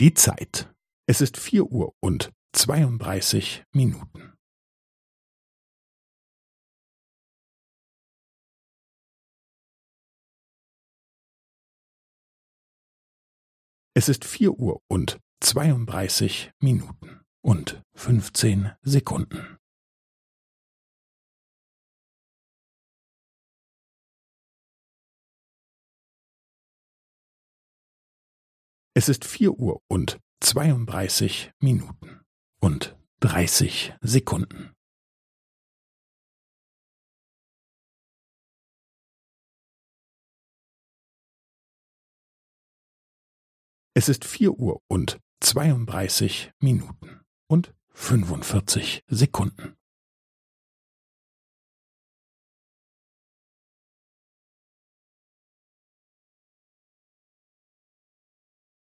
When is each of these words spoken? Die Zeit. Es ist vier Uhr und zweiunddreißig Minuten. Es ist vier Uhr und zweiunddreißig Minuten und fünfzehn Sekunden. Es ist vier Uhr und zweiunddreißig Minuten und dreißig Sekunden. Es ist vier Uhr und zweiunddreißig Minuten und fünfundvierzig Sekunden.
Die 0.00 0.14
Zeit. 0.14 0.72
Es 1.08 1.20
ist 1.20 1.36
vier 1.36 1.72
Uhr 1.72 1.92
und 1.98 2.32
zweiunddreißig 2.52 3.64
Minuten. 3.72 4.32
Es 13.96 14.08
ist 14.08 14.24
vier 14.24 14.52
Uhr 14.52 14.80
und 14.86 15.18
zweiunddreißig 15.40 16.52
Minuten 16.60 17.20
und 17.42 17.82
fünfzehn 17.96 18.70
Sekunden. 18.82 19.57
Es 28.98 29.08
ist 29.08 29.24
vier 29.24 29.52
Uhr 29.52 29.80
und 29.86 30.18
zweiunddreißig 30.40 31.52
Minuten 31.60 32.20
und 32.58 32.98
dreißig 33.20 33.94
Sekunden. 34.00 34.74
Es 43.94 44.08
ist 44.08 44.24
vier 44.24 44.58
Uhr 44.58 44.82
und 44.88 45.20
zweiunddreißig 45.38 46.50
Minuten 46.58 47.20
und 47.46 47.72
fünfundvierzig 47.90 49.04
Sekunden. 49.06 49.77